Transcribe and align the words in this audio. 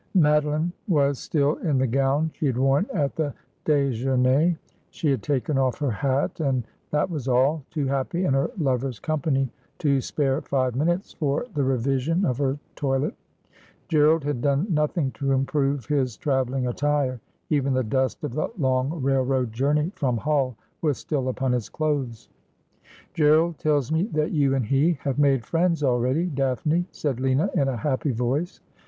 Madeline 0.15 0.73
was 0.87 1.19
still 1.19 1.57
in 1.57 1.77
the 1.77 1.85
gown 1.85 2.31
she 2.33 2.47
had 2.47 2.57
worn 2.57 2.87
at 2.91 3.15
the 3.15 3.35
dejeuner. 3.65 4.57
She 4.89 5.11
had 5.11 5.21
taken 5.21 5.57
ofE 5.57 5.77
her 5.77 5.91
hat, 5.91 6.39
and 6.39 6.63
that 6.89 7.07
was 7.11 7.27
all, 7.27 7.63
too 7.69 7.85
happy 7.85 8.23
in 8.25 8.33
her 8.33 8.49
lover's 8.57 8.97
company 8.97 9.51
to 9.77 10.01
spare 10.01 10.41
five 10.41 10.75
minutes 10.75 11.13
for 11.13 11.45
the 11.53 11.63
revision 11.63 12.25
of 12.25 12.39
her 12.39 12.57
toilet. 12.75 13.13
Gerald 13.89 14.23
had 14.23 14.41
done 14.41 14.65
nothing 14.71 15.11
to 15.11 15.33
improve 15.33 15.85
his 15.85 16.17
travelling 16.17 16.65
attire. 16.65 17.21
Even 17.51 17.75
the 17.75 17.83
dust 17.83 18.23
of 18.23 18.33
the 18.33 18.49
long 18.57 19.03
railroad 19.03 19.53
journey 19.53 19.91
from 19.95 20.17
Hull 20.17 20.55
was 20.81 20.97
still 20.97 21.29
upon 21.29 21.51
his 21.51 21.69
clothes. 21.69 22.27
104 23.11 23.11
Asphodel.' 23.13 23.13
Gerald 23.13 23.57
tells 23.59 23.91
me 23.91 24.03
that 24.19 24.31
you 24.31 24.55
and 24.55 24.71
lie 24.71 24.97
have 25.03 25.19
made 25.19 25.45
friends 25.45 25.83
already, 25.83 26.25
Daphne,' 26.25 26.87
said 26.89 27.19
Lina 27.19 27.51
in 27.53 27.67
a 27.67 27.77
happy 27.77 28.11
voice. 28.11 28.61